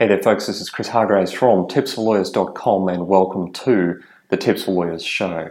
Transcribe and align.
Hey 0.00 0.08
there, 0.08 0.22
folks. 0.22 0.46
This 0.46 0.62
is 0.62 0.70
Chris 0.70 0.88
Hargraves 0.88 1.30
from 1.30 1.68
tipsforlawyers.com 1.68 2.88
and 2.88 3.06
welcome 3.06 3.52
to 3.52 4.00
the 4.30 4.38
Tips 4.38 4.64
for 4.64 4.70
Lawyers 4.70 5.04
show. 5.04 5.50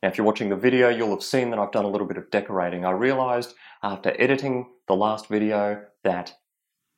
Now, 0.00 0.08
if 0.08 0.16
you're 0.16 0.24
watching 0.24 0.50
the 0.50 0.54
video, 0.54 0.88
you'll 0.88 1.10
have 1.10 1.22
seen 1.24 1.50
that 1.50 1.58
I've 1.58 1.72
done 1.72 1.84
a 1.84 1.90
little 1.90 2.06
bit 2.06 2.16
of 2.16 2.30
decorating. 2.30 2.84
I 2.84 2.92
realized 2.92 3.54
after 3.82 4.14
editing 4.16 4.68
the 4.86 4.94
last 4.94 5.26
video 5.26 5.82
that 6.04 6.32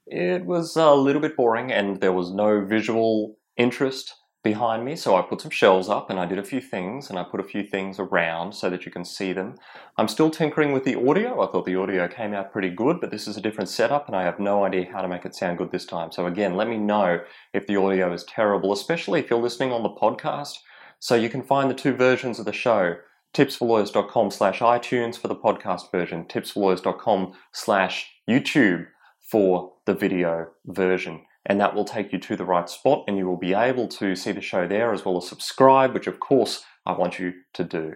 it 0.06 0.44
was 0.44 0.76
a 0.76 0.92
little 0.92 1.22
bit 1.22 1.38
boring 1.38 1.72
and 1.72 2.02
there 2.02 2.12
was 2.12 2.34
no 2.34 2.66
visual 2.66 3.38
interest 3.56 4.16
behind 4.42 4.84
me, 4.84 4.96
so 4.96 5.16
I 5.16 5.22
put 5.22 5.40
some 5.40 5.50
shelves 5.50 5.88
up 5.88 6.08
and 6.08 6.18
I 6.18 6.24
did 6.24 6.38
a 6.38 6.44
few 6.44 6.60
things 6.60 7.10
and 7.10 7.18
I 7.18 7.24
put 7.24 7.40
a 7.40 7.44
few 7.44 7.62
things 7.62 7.98
around 7.98 8.54
so 8.54 8.70
that 8.70 8.86
you 8.86 8.92
can 8.92 9.04
see 9.04 9.32
them. 9.32 9.56
I'm 9.98 10.08
still 10.08 10.30
tinkering 10.30 10.72
with 10.72 10.84
the 10.84 10.98
audio. 10.98 11.42
I 11.42 11.52
thought 11.52 11.66
the 11.66 11.76
audio 11.76 12.08
came 12.08 12.32
out 12.32 12.52
pretty 12.52 12.70
good, 12.70 13.00
but 13.00 13.10
this 13.10 13.28
is 13.28 13.36
a 13.36 13.40
different 13.40 13.68
setup 13.68 14.06
and 14.06 14.16
I 14.16 14.22
have 14.22 14.40
no 14.40 14.64
idea 14.64 14.90
how 14.90 15.02
to 15.02 15.08
make 15.08 15.26
it 15.26 15.34
sound 15.34 15.58
good 15.58 15.70
this 15.70 15.84
time. 15.84 16.10
So 16.10 16.26
again, 16.26 16.54
let 16.54 16.68
me 16.68 16.78
know 16.78 17.20
if 17.52 17.66
the 17.66 17.76
audio 17.76 18.12
is 18.12 18.24
terrible, 18.24 18.72
especially 18.72 19.20
if 19.20 19.28
you're 19.28 19.42
listening 19.42 19.72
on 19.72 19.82
the 19.82 19.90
podcast. 19.90 20.56
So 20.98 21.14
you 21.14 21.28
can 21.28 21.42
find 21.42 21.70
the 21.70 21.74
two 21.74 21.94
versions 21.94 22.38
of 22.38 22.46
the 22.46 22.52
show 22.52 22.96
tipsforlawyers.com 23.32 24.28
slash 24.30 24.58
iTunes 24.58 25.16
for 25.16 25.28
the 25.28 25.36
podcast 25.36 25.92
version, 25.92 26.24
tipsforlawyers.com 26.24 27.32
slash 27.52 28.10
YouTube 28.28 28.86
for 29.20 29.74
the 29.86 29.94
video 29.94 30.48
version 30.66 31.20
and 31.46 31.60
that 31.60 31.74
will 31.74 31.84
take 31.84 32.12
you 32.12 32.18
to 32.18 32.36
the 32.36 32.44
right 32.44 32.68
spot 32.68 33.04
and 33.06 33.16
you 33.16 33.26
will 33.26 33.36
be 33.36 33.54
able 33.54 33.88
to 33.88 34.14
see 34.14 34.32
the 34.32 34.40
show 34.40 34.66
there 34.66 34.92
as 34.92 35.04
well 35.04 35.16
as 35.16 35.28
subscribe, 35.28 35.94
which 35.94 36.06
of 36.06 36.20
course 36.20 36.62
I 36.86 36.92
want 36.92 37.18
you 37.18 37.32
to 37.54 37.64
do. 37.64 37.94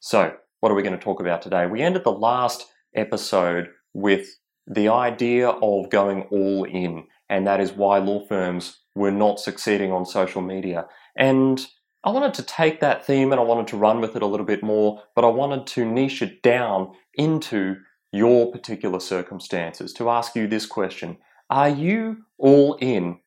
So, 0.00 0.34
what 0.60 0.70
are 0.70 0.74
we 0.74 0.82
going 0.82 0.98
to 0.98 1.04
talk 1.04 1.20
about 1.20 1.42
today? 1.42 1.66
We 1.66 1.82
ended 1.82 2.04
the 2.04 2.12
last 2.12 2.66
episode 2.94 3.68
with 3.94 4.26
the 4.66 4.88
idea 4.88 5.48
of 5.48 5.90
going 5.90 6.22
all 6.30 6.64
in, 6.64 7.04
and 7.28 7.46
that 7.46 7.60
is 7.60 7.72
why 7.72 7.98
law 7.98 8.24
firms 8.26 8.78
were 8.94 9.10
not 9.10 9.40
succeeding 9.40 9.92
on 9.92 10.06
social 10.06 10.42
media. 10.42 10.86
And 11.16 11.64
I 12.04 12.10
wanted 12.10 12.34
to 12.34 12.42
take 12.42 12.80
that 12.80 13.06
theme 13.06 13.32
and 13.32 13.40
I 13.40 13.44
wanted 13.44 13.68
to 13.68 13.76
run 13.76 14.00
with 14.00 14.16
it 14.16 14.22
a 14.22 14.26
little 14.26 14.46
bit 14.46 14.62
more, 14.62 15.02
but 15.14 15.24
I 15.24 15.28
wanted 15.28 15.66
to 15.68 15.84
niche 15.84 16.22
it 16.22 16.42
down 16.42 16.92
into 17.14 17.76
your 18.12 18.50
particular 18.50 19.00
circumstances 19.00 19.92
to 19.94 20.10
ask 20.10 20.36
you 20.36 20.46
this 20.46 20.66
question 20.66 21.16
are 21.52 21.68
you 21.68 22.24
all 22.38 22.78
in 22.80 23.18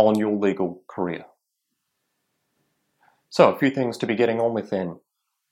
on 0.00 0.18
your 0.18 0.36
legal 0.36 0.82
career? 0.88 1.24
So, 3.30 3.52
a 3.52 3.58
few 3.58 3.70
things 3.70 3.96
to 3.98 4.06
be 4.06 4.16
getting 4.16 4.40
on 4.40 4.52
with 4.52 4.70
then. 4.70 4.98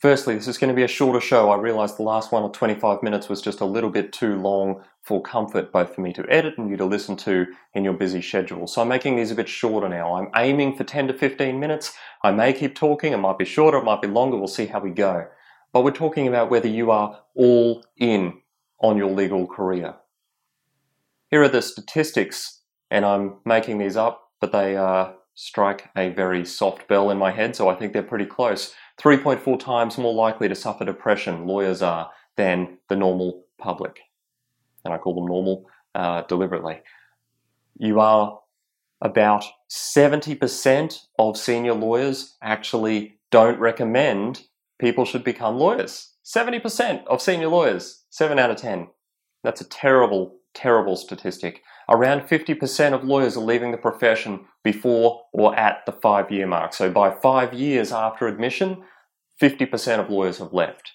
Firstly, 0.00 0.34
this 0.34 0.48
is 0.48 0.58
going 0.58 0.68
to 0.68 0.74
be 0.74 0.82
a 0.82 0.88
shorter 0.88 1.20
show. 1.20 1.50
I 1.50 1.56
realised 1.56 1.96
the 1.96 2.02
last 2.02 2.32
one 2.32 2.42
of 2.42 2.50
25 2.50 3.00
minutes 3.04 3.28
was 3.28 3.40
just 3.40 3.60
a 3.60 3.64
little 3.64 3.90
bit 3.90 4.12
too 4.12 4.34
long 4.34 4.82
for 5.02 5.22
comfort, 5.22 5.70
both 5.70 5.94
for 5.94 6.00
me 6.00 6.12
to 6.14 6.26
edit 6.28 6.58
and 6.58 6.68
you 6.68 6.76
to 6.76 6.84
listen 6.84 7.16
to 7.18 7.46
in 7.74 7.84
your 7.84 7.94
busy 7.94 8.20
schedule. 8.20 8.66
So 8.66 8.82
I'm 8.82 8.88
making 8.88 9.14
these 9.14 9.30
a 9.30 9.36
bit 9.36 9.48
shorter 9.48 9.88
now. 9.88 10.16
I'm 10.16 10.28
aiming 10.34 10.76
for 10.76 10.82
10 10.82 11.06
to 11.06 11.14
15 11.14 11.60
minutes. 11.60 11.94
I 12.24 12.32
may 12.32 12.52
keep 12.52 12.74
talking, 12.74 13.12
it 13.12 13.18
might 13.18 13.38
be 13.38 13.44
shorter, 13.44 13.78
it 13.78 13.84
might 13.84 14.02
be 14.02 14.08
longer, 14.08 14.36
we'll 14.36 14.48
see 14.48 14.66
how 14.66 14.80
we 14.80 14.90
go. 14.90 15.28
But 15.72 15.84
we're 15.84 15.92
talking 15.92 16.26
about 16.26 16.50
whether 16.50 16.68
you 16.68 16.90
are 16.90 17.20
all 17.36 17.84
in 17.96 18.40
on 18.80 18.96
your 18.96 19.12
legal 19.12 19.46
career. 19.46 19.94
Here 21.30 21.42
are 21.42 21.48
the 21.48 21.62
statistics, 21.62 22.62
and 22.90 23.04
I'm 23.04 23.38
making 23.44 23.78
these 23.78 23.96
up, 23.96 24.30
but 24.40 24.52
they 24.52 24.76
uh, 24.76 25.12
strike 25.34 25.90
a 25.96 26.10
very 26.10 26.44
soft 26.44 26.86
bell 26.86 27.10
in 27.10 27.18
my 27.18 27.32
head, 27.32 27.56
so 27.56 27.68
I 27.68 27.74
think 27.74 27.92
they're 27.92 28.02
pretty 28.02 28.26
close. 28.26 28.74
3.4 29.00 29.58
times 29.58 29.98
more 29.98 30.14
likely 30.14 30.48
to 30.48 30.54
suffer 30.54 30.84
depression, 30.84 31.46
lawyers 31.46 31.82
are, 31.82 32.10
than 32.36 32.78
the 32.88 32.96
normal 32.96 33.44
public. 33.58 34.00
And 34.84 34.94
I 34.94 34.98
call 34.98 35.14
them 35.14 35.26
normal 35.26 35.66
uh, 35.94 36.22
deliberately. 36.22 36.80
You 37.78 38.00
are 38.00 38.38
about 39.00 39.44
70% 39.68 41.06
of 41.18 41.36
senior 41.36 41.74
lawyers 41.74 42.36
actually 42.40 43.18
don't 43.30 43.58
recommend 43.58 44.44
people 44.78 45.04
should 45.04 45.24
become 45.24 45.58
lawyers. 45.58 46.12
70% 46.24 47.04
of 47.06 47.20
senior 47.20 47.48
lawyers, 47.48 48.04
7 48.10 48.38
out 48.38 48.50
of 48.50 48.56
10. 48.56 48.88
That's 49.42 49.60
a 49.60 49.68
terrible 49.68 50.35
terrible 50.56 50.96
statistic. 50.96 51.62
Around 51.88 52.22
50% 52.22 52.92
of 52.92 53.04
lawyers 53.04 53.36
are 53.36 53.44
leaving 53.44 53.70
the 53.70 53.78
profession 53.78 54.46
before 54.64 55.22
or 55.32 55.54
at 55.54 55.84
the 55.86 55.92
five 55.92 56.32
year 56.32 56.46
mark. 56.46 56.72
So 56.72 56.90
by 56.90 57.10
five 57.10 57.54
years 57.54 57.92
after 57.92 58.26
admission, 58.26 58.82
50% 59.40 60.00
of 60.00 60.10
lawyers 60.10 60.38
have 60.38 60.52
left. 60.52 60.92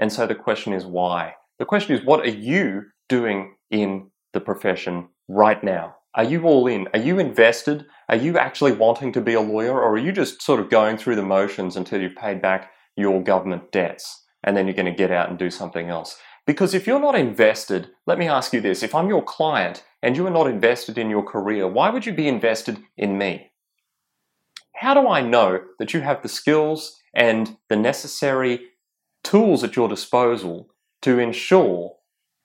And 0.00 0.12
so 0.12 0.26
the 0.26 0.34
question 0.34 0.72
is 0.72 0.86
why? 0.86 1.34
The 1.58 1.64
question 1.64 1.94
is 1.94 2.04
what 2.04 2.20
are 2.20 2.30
you 2.30 2.84
doing 3.08 3.54
in 3.70 4.10
the 4.32 4.40
profession 4.40 5.08
right 5.28 5.62
now? 5.62 5.96
Are 6.14 6.24
you 6.24 6.44
all 6.44 6.66
in? 6.66 6.88
Are 6.94 7.00
you 7.00 7.18
invested? 7.18 7.86
Are 8.08 8.16
you 8.16 8.38
actually 8.38 8.72
wanting 8.72 9.12
to 9.12 9.20
be 9.20 9.34
a 9.34 9.40
lawyer 9.40 9.74
or 9.74 9.92
are 9.92 9.98
you 9.98 10.10
just 10.10 10.42
sort 10.42 10.60
of 10.60 10.70
going 10.70 10.96
through 10.96 11.16
the 11.16 11.22
motions 11.22 11.76
until 11.76 12.00
you've 12.00 12.16
paid 12.16 12.40
back 12.40 12.70
your 12.96 13.22
government 13.22 13.70
debts 13.70 14.24
and 14.42 14.56
then 14.56 14.66
you're 14.66 14.74
going 14.74 14.86
to 14.86 14.92
get 14.92 15.10
out 15.10 15.28
and 15.28 15.38
do 15.38 15.50
something 15.50 15.90
else? 15.90 16.18
Because 16.48 16.72
if 16.72 16.86
you're 16.86 16.98
not 16.98 17.14
invested, 17.14 17.90
let 18.06 18.18
me 18.18 18.26
ask 18.26 18.54
you 18.54 18.62
this 18.62 18.82
if 18.82 18.94
I'm 18.94 19.10
your 19.10 19.22
client 19.22 19.84
and 20.02 20.16
you 20.16 20.26
are 20.26 20.30
not 20.30 20.46
invested 20.46 20.96
in 20.96 21.10
your 21.10 21.22
career, 21.22 21.68
why 21.68 21.90
would 21.90 22.06
you 22.06 22.14
be 22.14 22.26
invested 22.26 22.78
in 22.96 23.18
me? 23.18 23.50
How 24.74 24.94
do 24.94 25.06
I 25.08 25.20
know 25.20 25.60
that 25.78 25.92
you 25.92 26.00
have 26.00 26.22
the 26.22 26.28
skills 26.30 26.98
and 27.14 27.58
the 27.68 27.76
necessary 27.76 28.60
tools 29.22 29.62
at 29.62 29.76
your 29.76 29.90
disposal 29.90 30.70
to 31.02 31.18
ensure 31.18 31.96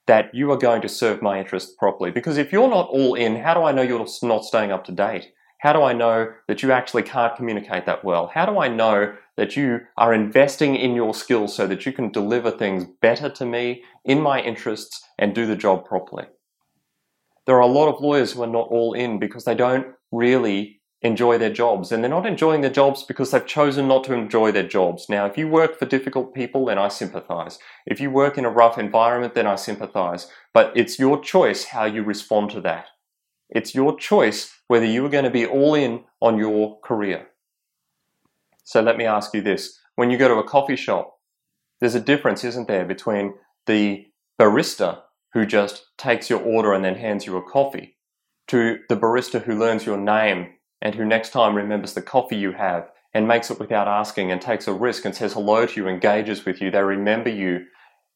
that 0.07 0.35
you 0.35 0.51
are 0.51 0.57
going 0.57 0.81
to 0.81 0.89
serve 0.89 1.21
my 1.21 1.39
interests 1.39 1.73
properly? 1.79 2.11
Because 2.11 2.37
if 2.37 2.51
you're 2.51 2.67
not 2.67 2.89
all 2.89 3.15
in, 3.15 3.37
how 3.37 3.53
do 3.53 3.61
I 3.61 3.71
know 3.71 3.83
you're 3.83 4.05
not 4.21 4.43
staying 4.43 4.73
up 4.73 4.83
to 4.83 4.91
date? 4.91 5.31
How 5.63 5.71
do 5.71 5.81
I 5.81 5.93
know 5.93 6.33
that 6.49 6.61
you 6.61 6.73
actually 6.73 7.03
can't 7.03 7.37
communicate 7.37 7.85
that 7.85 8.03
well? 8.03 8.29
How 8.33 8.45
do 8.45 8.59
I 8.59 8.67
know 8.67 9.15
that 9.37 9.55
you 9.55 9.79
are 9.95 10.13
investing 10.13 10.75
in 10.75 10.93
your 10.93 11.13
skills 11.13 11.55
so 11.55 11.67
that 11.67 11.85
you 11.85 11.93
can 11.93 12.11
deliver 12.11 12.51
things 12.51 12.83
better 13.01 13.29
to 13.29 13.45
me, 13.45 13.81
in 14.03 14.19
my 14.19 14.41
interests, 14.41 15.01
and 15.17 15.33
do 15.33 15.45
the 15.45 15.55
job 15.55 15.85
properly? 15.85 16.25
There 17.45 17.55
are 17.55 17.61
a 17.61 17.65
lot 17.65 17.87
of 17.87 18.01
lawyers 18.01 18.33
who 18.33 18.43
are 18.43 18.47
not 18.47 18.67
all 18.71 18.91
in 18.91 19.19
because 19.19 19.45
they 19.45 19.55
don't 19.55 19.87
really 20.11 20.81
enjoy 21.01 21.37
their 21.37 21.53
jobs. 21.53 21.93
And 21.93 22.03
they're 22.03 22.09
not 22.09 22.25
enjoying 22.25 22.59
their 22.59 22.69
jobs 22.69 23.03
because 23.03 23.31
they've 23.31 23.45
chosen 23.45 23.87
not 23.87 24.03
to 24.03 24.13
enjoy 24.13 24.51
their 24.51 24.67
jobs. 24.67 25.05
Now, 25.07 25.27
if 25.27 25.37
you 25.37 25.47
work 25.47 25.79
for 25.79 25.85
difficult 25.85 26.33
people, 26.33 26.65
then 26.65 26.77
I 26.77 26.89
sympathize. 26.89 27.57
If 27.85 28.01
you 28.01 28.11
work 28.11 28.37
in 28.37 28.43
a 28.43 28.49
rough 28.49 28.77
environment, 28.77 29.33
then 29.33 29.47
I 29.47 29.55
sympathize. 29.55 30.27
But 30.53 30.73
it's 30.75 30.99
your 30.99 31.21
choice 31.21 31.63
how 31.63 31.85
you 31.85 32.03
respond 32.03 32.49
to 32.51 32.59
that. 32.61 32.87
It's 33.53 33.75
your 33.75 33.97
choice 33.97 34.51
whether 34.67 34.85
you 34.85 35.05
are 35.05 35.09
going 35.09 35.25
to 35.25 35.29
be 35.29 35.45
all 35.45 35.75
in 35.75 36.03
on 36.19 36.37
your 36.39 36.79
career. 36.81 37.27
So 38.63 38.81
let 38.81 38.97
me 38.97 39.05
ask 39.05 39.33
you 39.33 39.41
this. 39.41 39.79
When 39.95 40.09
you 40.09 40.17
go 40.17 40.27
to 40.27 40.35
a 40.35 40.43
coffee 40.43 40.75
shop, 40.75 41.19
there's 41.79 41.95
a 41.95 41.99
difference, 41.99 42.43
isn't 42.43 42.67
there, 42.67 42.83
between 42.83 43.35
the 43.67 44.07
barista 44.41 45.01
who 45.33 45.45
just 45.45 45.85
takes 45.97 46.29
your 46.29 46.41
order 46.41 46.73
and 46.73 46.83
then 46.83 46.95
hands 46.95 47.25
you 47.25 47.37
a 47.37 47.43
coffee 47.43 47.97
to 48.47 48.79
the 48.89 48.97
barista 48.97 49.43
who 49.43 49.57
learns 49.57 49.85
your 49.85 49.97
name 49.97 50.53
and 50.81 50.95
who 50.95 51.05
next 51.05 51.29
time 51.29 51.55
remembers 51.55 51.93
the 51.93 52.01
coffee 52.01 52.35
you 52.35 52.53
have 52.53 52.89
and 53.13 53.27
makes 53.27 53.51
it 53.51 53.59
without 53.59 53.87
asking 53.87 54.31
and 54.31 54.41
takes 54.41 54.67
a 54.67 54.73
risk 54.73 55.05
and 55.05 55.13
says 55.13 55.33
hello 55.33 55.65
to 55.67 55.79
you, 55.79 55.87
engages 55.87 56.45
with 56.45 56.59
you, 56.59 56.71
they 56.71 56.81
remember 56.81 57.29
you. 57.29 57.65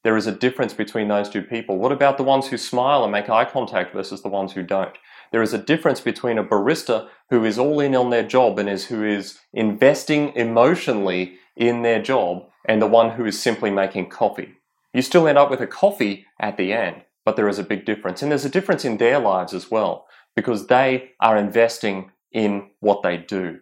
There 0.04 0.18
is 0.18 0.28
a 0.28 0.32
difference 0.32 0.74
between 0.74 1.08
those 1.08 1.30
two 1.30 1.42
people. 1.44 1.78
What 1.78 1.92
about 1.92 2.18
the 2.18 2.24
ones 2.24 2.48
who 2.48 2.58
smile 2.58 3.04
and 3.04 3.12
make 3.12 3.30
eye 3.30 3.46
contact 3.46 3.94
versus 3.94 4.22
the 4.22 4.30
ones 4.30 4.54
who 4.54 4.64
don't? 4.64 4.98
There 5.32 5.42
is 5.42 5.54
a 5.54 5.58
difference 5.58 6.02
between 6.02 6.38
a 6.38 6.44
barista 6.44 7.10
who 7.30 7.44
is 7.44 7.58
all 7.60 7.80
in 7.80 7.96
on 7.96 8.10
their 8.10 8.26
job 8.28 8.60
and 8.60 8.70
is 8.70 8.86
who 8.86 9.04
is 9.04 9.40
investing 9.54 10.34
emotionally 10.36 11.38
in 11.56 11.82
their 11.82 12.02
job 12.02 12.48
and 12.66 12.82
the 12.82 12.88
one 12.88 13.12
who 13.12 13.26
is 13.26 13.42
simply 13.42 13.72
making 13.72 14.10
coffee. 14.10 14.54
You 14.94 15.02
still 15.02 15.28
end 15.28 15.38
up 15.38 15.50
with 15.50 15.62
a 15.62 15.68
coffee 15.68 16.26
at 16.40 16.58
the 16.58 16.74
end, 16.74 17.04
but 17.26 17.36
there 17.36 17.48
is 17.48 17.60
a 17.60 17.64
big 17.64 17.86
difference. 17.86 18.22
And 18.22 18.32
there's 18.32 18.46
a 18.46 18.50
difference 18.50 18.86
in 18.86 18.98
their 18.98 19.20
lives 19.20 19.54
as 19.54 19.70
well 19.70 20.08
because 20.36 20.68
they 20.68 21.12
are 21.20 21.38
investing 21.38 22.12
in 22.32 22.70
what 22.80 23.04
they 23.04 23.18
do. 23.18 23.60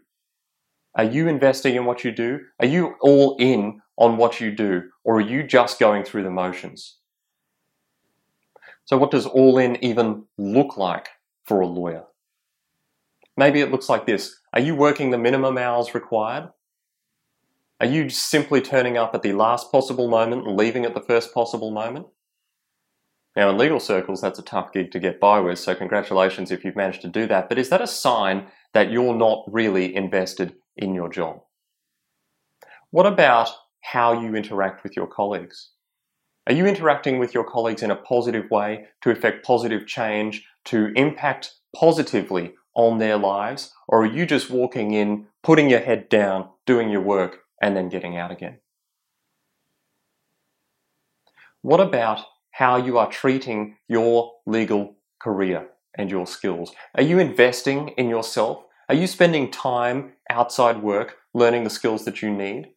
Are 0.96 1.04
you 1.04 1.28
investing 1.28 1.76
in 1.76 1.86
what 1.86 2.04
you 2.04 2.12
do? 2.12 2.42
Are 2.60 2.66
you 2.66 2.96
all 3.02 3.36
in 3.38 3.82
on 3.98 4.18
what 4.18 4.40
you 4.40 4.52
do? 4.52 4.90
Or 5.04 5.18
are 5.18 5.22
you 5.22 5.44
just 5.44 5.80
going 5.80 6.04
through 6.04 6.24
the 6.24 6.32
motions? 6.32 6.98
So, 8.86 8.98
what 8.98 9.12
does 9.12 9.26
all 9.26 9.58
in 9.58 9.84
even 9.84 10.26
look 10.38 10.78
like? 10.78 11.10
For 11.46 11.62
a 11.62 11.68
lawyer. 11.68 12.04
Maybe 13.38 13.62
it 13.62 13.72
looks 13.72 13.90
like 13.90 14.06
this. 14.06 14.40
Are 14.54 14.62
you 14.62 14.76
working 14.76 15.12
the 15.12 15.18
minimum 15.18 15.58
hours 15.58 15.94
required? 15.94 16.50
Are 17.80 17.86
you 17.86 18.10
simply 18.10 18.62
turning 18.62 18.98
up 18.98 19.14
at 19.14 19.22
the 19.22 19.34
last 19.34 19.72
possible 19.72 20.08
moment 20.08 20.48
and 20.48 20.56
leaving 20.56 20.86
at 20.86 20.94
the 20.94 21.02
first 21.02 21.34
possible 21.34 21.72
moment? 21.72 22.08
Now, 23.36 23.50
in 23.50 23.58
legal 23.58 23.82
circles, 23.82 24.22
that's 24.22 24.40
a 24.40 24.44
tough 24.44 24.72
gig 24.72 24.92
to 24.92 25.00
get 25.00 25.20
by 25.20 25.42
with, 25.42 25.60
so 25.60 25.76
congratulations 25.76 26.52
if 26.52 26.64
you've 26.64 26.78
managed 26.78 27.02
to 27.02 27.10
do 27.10 27.28
that. 27.28 27.50
But 27.50 27.58
is 27.60 27.70
that 27.70 27.82
a 27.82 27.88
sign 27.88 28.48
that 28.74 28.92
you're 28.92 29.14
not 29.14 29.44
really 29.48 29.94
invested 29.94 30.56
in 30.78 30.96
your 30.96 31.10
job? 31.10 31.42
What 32.92 33.06
about 33.06 33.50
how 33.82 34.22
you 34.22 34.36
interact 34.36 34.84
with 34.84 34.96
your 34.96 35.08
colleagues? 35.08 35.72
Are 36.48 36.54
you 36.54 36.68
interacting 36.68 37.18
with 37.18 37.34
your 37.34 37.44
colleagues 37.44 37.82
in 37.82 37.90
a 37.90 37.96
positive 37.96 38.52
way 38.52 38.86
to 39.02 39.10
effect 39.10 39.44
positive 39.44 39.88
change, 39.88 40.46
to 40.66 40.92
impact 40.96 41.54
positively 41.76 42.54
on 42.76 43.00
their 43.00 43.18
lives? 43.18 43.74
Or 43.88 44.04
are 44.04 44.14
you 44.14 44.28
just 44.28 44.52
walking 44.52 44.94
in, 44.94 45.26
putting 45.42 45.72
your 45.72 45.80
head 45.80 46.08
down, 46.08 46.50
doing 46.68 46.90
your 46.90 47.02
work, 47.02 47.40
and 47.62 47.76
then 47.76 47.90
getting 47.90 48.16
out 48.16 48.32
again? 48.32 48.60
What 51.64 51.80
about 51.80 52.22
how 52.52 52.78
you 52.78 53.00
are 53.00 53.10
treating 53.10 53.78
your 53.88 54.34
legal 54.46 54.98
career 55.20 55.68
and 55.98 56.12
your 56.12 56.28
skills? 56.28 56.74
Are 56.94 57.02
you 57.02 57.18
investing 57.18 57.90
in 57.98 58.08
yourself? 58.08 58.64
Are 58.88 58.94
you 58.94 59.08
spending 59.08 59.50
time 59.50 60.14
outside 60.30 60.84
work 60.84 61.18
learning 61.34 61.64
the 61.64 61.72
skills 61.72 62.06
that 62.06 62.22
you 62.22 62.30
need? 62.30 62.75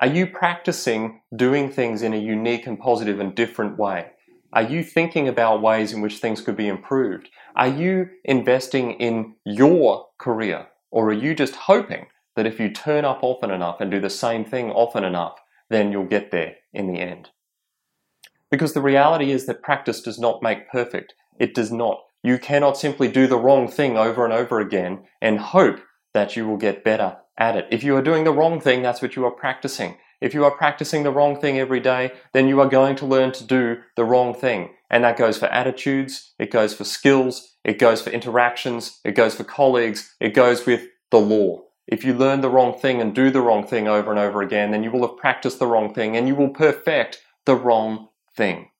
Are 0.00 0.08
you 0.08 0.26
practicing 0.26 1.20
doing 1.36 1.70
things 1.70 2.02
in 2.02 2.12
a 2.12 2.18
unique 2.18 2.66
and 2.66 2.78
positive 2.78 3.20
and 3.20 3.32
different 3.32 3.78
way? 3.78 4.10
Are 4.52 4.62
you 4.62 4.82
thinking 4.82 5.28
about 5.28 5.62
ways 5.62 5.92
in 5.92 6.00
which 6.00 6.18
things 6.18 6.40
could 6.40 6.56
be 6.56 6.66
improved? 6.66 7.28
Are 7.54 7.68
you 7.68 8.08
investing 8.24 8.92
in 8.92 9.36
your 9.44 10.08
career? 10.18 10.66
Or 10.90 11.10
are 11.10 11.12
you 11.12 11.32
just 11.34 11.54
hoping 11.54 12.06
that 12.34 12.46
if 12.46 12.58
you 12.58 12.70
turn 12.70 13.04
up 13.04 13.20
often 13.22 13.52
enough 13.52 13.80
and 13.80 13.88
do 13.88 14.00
the 14.00 14.10
same 14.10 14.44
thing 14.44 14.72
often 14.72 15.04
enough, 15.04 15.38
then 15.70 15.92
you'll 15.92 16.06
get 16.06 16.32
there 16.32 16.56
in 16.72 16.92
the 16.92 16.98
end? 16.98 17.30
Because 18.50 18.72
the 18.72 18.82
reality 18.82 19.30
is 19.30 19.46
that 19.46 19.62
practice 19.62 20.00
does 20.00 20.18
not 20.18 20.42
make 20.42 20.68
perfect. 20.70 21.14
It 21.38 21.54
does 21.54 21.70
not. 21.70 22.00
You 22.24 22.38
cannot 22.38 22.76
simply 22.76 23.06
do 23.06 23.28
the 23.28 23.38
wrong 23.38 23.68
thing 23.68 23.96
over 23.96 24.24
and 24.24 24.34
over 24.34 24.58
again 24.58 25.04
and 25.22 25.38
hope 25.38 25.80
that 26.14 26.34
you 26.34 26.48
will 26.48 26.56
get 26.56 26.82
better 26.82 27.18
at 27.36 27.56
it. 27.56 27.66
If 27.70 27.82
you 27.82 27.96
are 27.96 28.02
doing 28.02 28.24
the 28.24 28.32
wrong 28.32 28.60
thing, 28.60 28.82
that's 28.82 29.02
what 29.02 29.16
you 29.16 29.24
are 29.24 29.30
practicing. 29.30 29.96
If 30.20 30.32
you 30.32 30.44
are 30.44 30.50
practicing 30.50 31.02
the 31.02 31.10
wrong 31.10 31.38
thing 31.38 31.58
every 31.58 31.80
day, 31.80 32.12
then 32.32 32.48
you 32.48 32.60
are 32.60 32.68
going 32.68 32.96
to 32.96 33.06
learn 33.06 33.32
to 33.32 33.44
do 33.44 33.78
the 33.96 34.04
wrong 34.04 34.34
thing. 34.34 34.70
And 34.88 35.04
that 35.04 35.18
goes 35.18 35.36
for 35.36 35.46
attitudes, 35.46 36.32
it 36.38 36.50
goes 36.50 36.72
for 36.72 36.84
skills, 36.84 37.56
it 37.64 37.78
goes 37.78 38.00
for 38.00 38.10
interactions, 38.10 39.00
it 39.04 39.12
goes 39.12 39.34
for 39.34 39.44
colleagues, 39.44 40.14
it 40.20 40.34
goes 40.34 40.66
with 40.66 40.86
the 41.10 41.18
law. 41.18 41.62
If 41.86 42.04
you 42.04 42.14
learn 42.14 42.40
the 42.40 42.48
wrong 42.48 42.78
thing 42.78 43.00
and 43.00 43.14
do 43.14 43.30
the 43.30 43.42
wrong 43.42 43.66
thing 43.66 43.88
over 43.88 44.10
and 44.10 44.18
over 44.18 44.40
again, 44.40 44.70
then 44.70 44.82
you 44.82 44.90
will 44.90 45.06
have 45.06 45.18
practiced 45.18 45.58
the 45.58 45.66
wrong 45.66 45.92
thing 45.92 46.16
and 46.16 46.26
you 46.26 46.34
will 46.34 46.48
perfect 46.48 47.22
the 47.44 47.56
wrong 47.56 48.08
thing. 48.36 48.70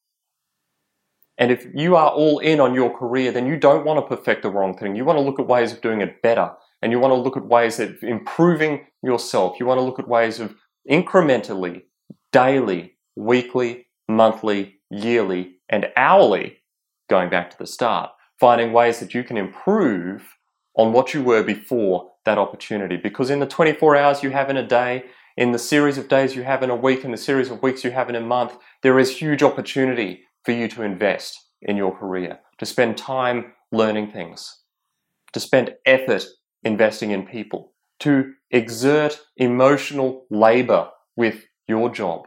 And 1.37 1.51
if 1.51 1.67
you 1.75 1.97
are 1.97 2.11
all 2.11 2.39
in 2.39 2.61
on 2.61 2.75
your 2.75 2.97
career, 2.97 3.33
then 3.33 3.47
you 3.47 3.57
don't 3.57 3.85
want 3.85 3.99
to 3.99 4.17
perfect 4.17 4.43
the 4.43 4.51
wrong 4.51 4.77
thing. 4.77 4.97
You 4.97 5.05
want 5.05 5.19
to 5.19 5.23
look 5.23 5.41
at 5.41 5.49
ways 5.49 5.73
of 5.73 5.81
doing 5.81 6.01
it 6.01 6.23
better. 6.23 6.53
And 6.85 6.93
you 6.93 7.01
want 7.01 7.13
to 7.13 7.17
look 7.19 7.39
at 7.39 7.47
ways 7.47 7.81
of 7.81 8.03
improving 8.03 8.85
yourself. 9.03 9.57
You 9.59 9.65
want 9.65 9.79
to 9.79 9.85
look 9.85 9.99
at 9.99 10.07
ways 10.07 10.39
of 10.39 10.55
incrementally, 10.89 11.85
daily, 12.31 12.99
weekly, 13.17 13.87
monthly, 14.07 14.81
yearly, 14.91 15.55
and 15.71 15.89
hourly, 15.97 16.59
going 17.09 17.31
back 17.31 17.51
to 17.51 17.57
the 17.57 17.67
start, 17.67 18.11
finding 18.39 18.75
ways 18.75 19.01
that 19.01 19.15
you 19.15 19.25
can 19.25 19.39
improve 19.39 20.29
on 20.77 20.93
what 20.93 21.15
you 21.15 21.23
were 21.23 21.43
before 21.43 22.11
that 22.27 22.37
opportunity. 22.37 22.99
Because 22.99 23.31
in 23.31 23.41
the 23.41 23.47
24 23.47 23.97
hours 23.97 24.23
you 24.23 24.29
have 24.29 24.51
in 24.51 24.59
a 24.59 24.67
day, 24.67 25.05
in 25.39 25.53
the 25.53 25.59
series 25.59 25.97
of 25.97 26.09
days 26.09 26.37
you 26.37 26.43
have 26.43 26.63
in 26.63 26.69
a 26.69 26.77
week, 26.77 27.03
in 27.03 27.13
the 27.13 27.17
series 27.17 27.51
of 27.51 27.63
weeks 27.63 27.83
you 27.83 27.93
have 27.93 28.11
in 28.11 28.15
a 28.15 28.21
month, 28.21 28.59
there 28.83 28.99
is 28.99 29.17
huge 29.17 29.43
opportunity 29.43 30.25
for 30.45 30.53
you 30.53 30.69
to 30.69 30.83
invest 30.83 31.49
in 31.63 31.79
your 31.79 31.97
career, 31.97 32.41
to 32.59 32.67
spend 32.67 32.99
time 32.99 33.55
learning 33.73 34.11
things, 34.11 34.59
to 35.33 35.41
spend 35.41 35.75
effort 35.87 36.27
investing 36.65 37.11
in 37.11 37.27
people, 37.27 37.73
to 38.01 38.33
exert 38.51 39.21
emotional 39.37 40.27
labor 40.31 40.91
with 41.17 41.45
your 41.67 41.91
job. 41.91 42.27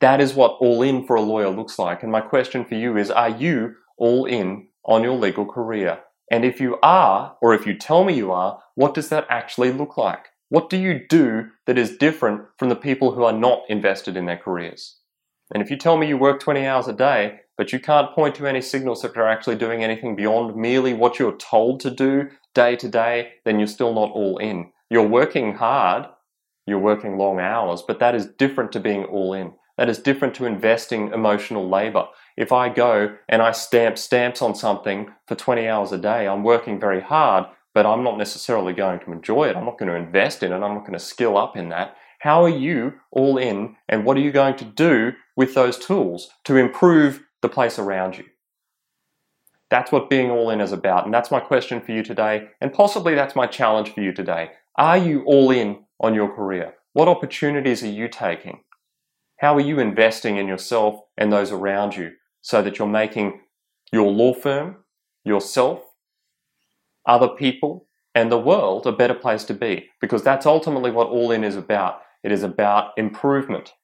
That 0.00 0.20
is 0.20 0.34
what 0.34 0.56
all 0.60 0.82
in 0.82 1.06
for 1.06 1.16
a 1.16 1.22
lawyer 1.22 1.50
looks 1.50 1.78
like. 1.78 2.02
And 2.02 2.12
my 2.12 2.20
question 2.20 2.64
for 2.64 2.74
you 2.74 2.96
is 2.96 3.10
Are 3.10 3.28
you 3.28 3.74
all 3.96 4.26
in 4.26 4.68
on 4.84 5.02
your 5.02 5.16
legal 5.16 5.46
career? 5.46 6.00
And 6.30 6.44
if 6.44 6.60
you 6.60 6.78
are, 6.82 7.36
or 7.40 7.54
if 7.54 7.66
you 7.66 7.76
tell 7.76 8.04
me 8.04 8.14
you 8.14 8.32
are, 8.32 8.60
what 8.74 8.94
does 8.94 9.08
that 9.10 9.26
actually 9.28 9.72
look 9.72 9.96
like? 9.96 10.26
What 10.48 10.70
do 10.70 10.76
you 10.76 11.06
do 11.08 11.48
that 11.66 11.78
is 11.78 11.96
different 11.96 12.42
from 12.58 12.68
the 12.68 12.76
people 12.76 13.12
who 13.12 13.24
are 13.24 13.32
not 13.32 13.62
invested 13.68 14.16
in 14.16 14.26
their 14.26 14.36
careers? 14.36 14.98
And 15.52 15.62
if 15.62 15.70
you 15.70 15.76
tell 15.76 15.96
me 15.96 16.08
you 16.08 16.16
work 16.16 16.40
20 16.40 16.66
hours 16.66 16.88
a 16.88 16.92
day, 16.92 17.40
but 17.56 17.72
you 17.72 17.78
can't 17.78 18.12
point 18.14 18.34
to 18.36 18.46
any 18.46 18.60
signals 18.60 19.02
that 19.02 19.16
are 19.16 19.28
actually 19.28 19.56
doing 19.56 19.82
anything 19.84 20.16
beyond 20.16 20.56
merely 20.56 20.92
what 20.92 21.18
you're 21.18 21.36
told 21.36 21.80
to 21.80 21.90
do 21.90 22.28
day 22.54 22.76
to 22.76 22.88
day, 22.88 23.32
then 23.44 23.58
you're 23.58 23.66
still 23.66 23.94
not 23.94 24.10
all 24.10 24.38
in. 24.38 24.70
You're 24.90 25.06
working 25.06 25.54
hard, 25.54 26.06
you're 26.66 26.78
working 26.78 27.18
long 27.18 27.40
hours, 27.40 27.82
but 27.86 27.98
that 27.98 28.14
is 28.14 28.26
different 28.26 28.72
to 28.72 28.80
being 28.80 29.04
all 29.04 29.34
in. 29.34 29.52
That 29.76 29.88
is 29.88 29.98
different 29.98 30.34
to 30.36 30.46
investing 30.46 31.12
emotional 31.12 31.68
labor. 31.68 32.06
If 32.36 32.52
I 32.52 32.68
go 32.68 33.16
and 33.28 33.42
I 33.42 33.52
stamp 33.52 33.98
stamps 33.98 34.40
on 34.40 34.54
something 34.54 35.12
for 35.26 35.34
20 35.34 35.66
hours 35.66 35.92
a 35.92 35.98
day, 35.98 36.28
I'm 36.28 36.44
working 36.44 36.78
very 36.78 37.00
hard, 37.00 37.46
but 37.74 37.86
I'm 37.86 38.04
not 38.04 38.18
necessarily 38.18 38.72
going 38.72 39.00
to 39.00 39.12
enjoy 39.12 39.48
it. 39.48 39.56
I'm 39.56 39.64
not 39.64 39.78
going 39.78 39.90
to 39.90 39.96
invest 39.96 40.42
in 40.42 40.52
it. 40.52 40.56
I'm 40.56 40.74
not 40.74 40.86
going 40.86 40.92
to 40.92 40.98
skill 41.00 41.36
up 41.36 41.56
in 41.56 41.70
that. 41.70 41.96
How 42.20 42.44
are 42.44 42.48
you 42.48 42.94
all 43.10 43.36
in 43.36 43.76
and 43.88 44.04
what 44.04 44.16
are 44.16 44.20
you 44.20 44.32
going 44.32 44.56
to 44.56 44.64
do 44.64 45.12
with 45.36 45.54
those 45.54 45.76
tools 45.76 46.30
to 46.44 46.56
improve 46.56 47.23
the 47.44 47.48
place 47.50 47.78
around 47.78 48.16
you? 48.16 48.24
That's 49.70 49.92
what 49.92 50.10
being 50.10 50.30
all 50.30 50.50
in 50.50 50.60
is 50.60 50.72
about. 50.72 51.04
And 51.04 51.12
that's 51.12 51.30
my 51.30 51.40
question 51.40 51.80
for 51.80 51.92
you 51.92 52.02
today. 52.02 52.48
And 52.60 52.72
possibly 52.72 53.14
that's 53.14 53.36
my 53.36 53.46
challenge 53.46 53.92
for 53.92 54.00
you 54.00 54.12
today. 54.12 54.52
Are 54.76 54.96
you 54.96 55.22
all 55.24 55.50
in 55.50 55.84
on 56.00 56.14
your 56.14 56.34
career? 56.34 56.74
What 56.94 57.08
opportunities 57.08 57.82
are 57.82 57.88
you 57.88 58.08
taking? 58.08 58.62
How 59.38 59.54
are 59.56 59.60
you 59.60 59.78
investing 59.78 60.38
in 60.38 60.48
yourself 60.48 61.00
and 61.18 61.30
those 61.30 61.52
around 61.52 61.96
you 61.96 62.12
so 62.40 62.62
that 62.62 62.78
you're 62.78 62.88
making 62.88 63.40
your 63.92 64.10
law 64.10 64.32
firm, 64.32 64.76
yourself, 65.24 65.80
other 67.04 67.28
people, 67.28 67.86
and 68.14 68.32
the 68.32 68.38
world 68.38 68.86
a 68.86 68.92
better 68.92 69.14
place 69.14 69.44
to 69.44 69.54
be? 69.54 69.90
Because 70.00 70.22
that's 70.22 70.46
ultimately 70.46 70.90
what 70.90 71.08
all 71.08 71.30
in 71.30 71.44
is 71.44 71.56
about. 71.56 72.00
It 72.22 72.32
is 72.32 72.42
about 72.42 72.92
improvement. 72.96 73.74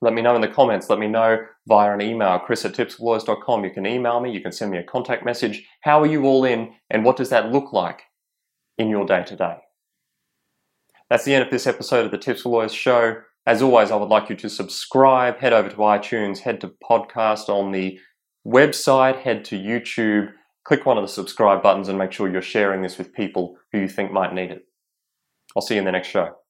Let 0.00 0.14
me 0.14 0.22
know 0.22 0.34
in 0.34 0.40
the 0.40 0.48
comments. 0.48 0.88
Let 0.88 0.98
me 0.98 1.06
know 1.06 1.38
via 1.68 1.92
an 1.92 2.00
email, 2.00 2.38
chris 2.38 2.64
at 2.64 2.72
tipsforlawyers.com. 2.72 3.64
You 3.64 3.70
can 3.70 3.86
email 3.86 4.20
me. 4.20 4.32
You 4.32 4.40
can 4.40 4.52
send 4.52 4.70
me 4.70 4.78
a 4.78 4.82
contact 4.82 5.24
message. 5.24 5.64
How 5.82 6.00
are 6.00 6.06
you 6.06 6.24
all 6.24 6.44
in 6.44 6.72
and 6.90 7.04
what 7.04 7.16
does 7.16 7.30
that 7.30 7.52
look 7.52 7.72
like 7.72 8.02
in 8.78 8.88
your 8.88 9.06
day 9.06 9.22
to 9.24 9.36
day? 9.36 9.56
That's 11.08 11.24
the 11.24 11.34
end 11.34 11.44
of 11.44 11.50
this 11.50 11.66
episode 11.66 12.06
of 12.06 12.10
the 12.10 12.18
Tips 12.18 12.42
for 12.42 12.48
Lawyers 12.48 12.72
show. 12.72 13.20
As 13.46 13.60
always, 13.60 13.90
I 13.90 13.96
would 13.96 14.08
like 14.08 14.30
you 14.30 14.36
to 14.36 14.48
subscribe, 14.48 15.38
head 15.38 15.52
over 15.52 15.68
to 15.68 15.76
iTunes, 15.76 16.38
head 16.38 16.60
to 16.62 16.72
podcast 16.82 17.48
on 17.48 17.72
the 17.72 17.98
website, 18.46 19.20
head 19.20 19.44
to 19.46 19.58
YouTube, 19.58 20.32
click 20.64 20.86
one 20.86 20.96
of 20.96 21.02
the 21.02 21.08
subscribe 21.08 21.62
buttons 21.62 21.88
and 21.88 21.98
make 21.98 22.12
sure 22.12 22.30
you're 22.30 22.40
sharing 22.40 22.82
this 22.82 22.98
with 22.98 23.12
people 23.12 23.56
who 23.72 23.80
you 23.80 23.88
think 23.88 24.12
might 24.12 24.32
need 24.32 24.50
it. 24.50 24.62
I'll 25.54 25.62
see 25.62 25.74
you 25.74 25.80
in 25.80 25.84
the 25.84 25.92
next 25.92 26.08
show. 26.08 26.41